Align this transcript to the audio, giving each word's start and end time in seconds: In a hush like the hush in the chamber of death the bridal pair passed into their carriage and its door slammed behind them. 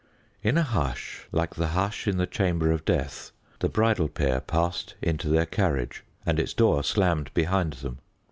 In 0.41 0.57
a 0.57 0.63
hush 0.63 1.27
like 1.31 1.53
the 1.53 1.67
hush 1.77 2.07
in 2.07 2.17
the 2.17 2.25
chamber 2.25 2.71
of 2.71 2.85
death 2.85 3.31
the 3.59 3.69
bridal 3.69 4.09
pair 4.09 4.39
passed 4.41 4.95
into 4.99 5.29
their 5.29 5.45
carriage 5.45 6.03
and 6.25 6.39
its 6.39 6.55
door 6.55 6.83
slammed 6.83 7.31
behind 7.35 7.73
them. 7.73 7.99